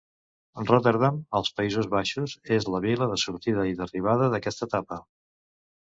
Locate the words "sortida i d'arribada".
3.27-4.35